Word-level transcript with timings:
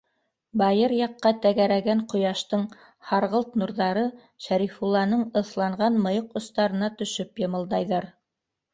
Байыр 0.59 0.93
яҡҡа 0.99 1.31
тәгәрәгән 1.43 2.01
ҡояштың 2.13 2.65
һарғылт 3.11 3.53
нурҙары 3.63 4.07
Шәрифулланың 4.49 5.25
ыҫланған 5.45 6.05
мыйыҡ 6.09 6.37
остарына 6.45 6.95
төшөп 7.03 7.47
йымылдайҙар. 7.47 8.15